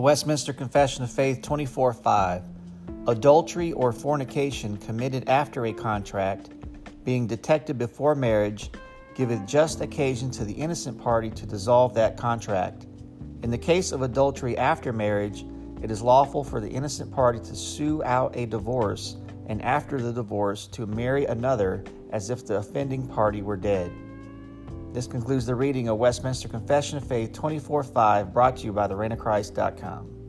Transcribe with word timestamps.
Westminster 0.00 0.52
Confession 0.52 1.04
of 1.04 1.10
Faith 1.10 1.42
24 1.42 1.92
5. 1.92 2.42
Adultery 3.06 3.72
or 3.72 3.92
fornication 3.92 4.76
committed 4.78 5.28
after 5.28 5.66
a 5.66 5.72
contract, 5.72 6.50
being 7.04 7.26
detected 7.26 7.78
before 7.78 8.14
marriage, 8.14 8.70
giveth 9.14 9.46
just 9.46 9.80
occasion 9.80 10.30
to 10.30 10.44
the 10.44 10.52
innocent 10.52 11.00
party 11.00 11.30
to 11.30 11.46
dissolve 11.46 11.94
that 11.94 12.16
contract. 12.16 12.86
In 13.42 13.50
the 13.50 13.58
case 13.58 13.92
of 13.92 14.02
adultery 14.02 14.56
after 14.56 14.92
marriage, 14.92 15.44
it 15.82 15.90
is 15.90 16.02
lawful 16.02 16.42
for 16.42 16.60
the 16.60 16.68
innocent 16.68 17.12
party 17.12 17.38
to 17.40 17.54
sue 17.54 18.02
out 18.04 18.34
a 18.36 18.46
divorce, 18.46 19.16
and 19.46 19.62
after 19.62 20.00
the 20.00 20.12
divorce 20.12 20.66
to 20.68 20.86
marry 20.86 21.26
another 21.26 21.84
as 22.10 22.30
if 22.30 22.46
the 22.46 22.56
offending 22.56 23.06
party 23.06 23.42
were 23.42 23.56
dead. 23.56 23.92
This 24.92 25.06
concludes 25.06 25.46
the 25.46 25.54
reading 25.54 25.88
of 25.88 25.98
Westminster 25.98 26.48
Confession 26.48 26.98
of 26.98 27.04
Faith 27.04 27.32
24 27.32 27.82
5, 27.82 28.32
brought 28.32 28.56
to 28.58 28.64
you 28.64 28.72
by 28.72 28.86
thereignofchrist.com. 28.86 30.23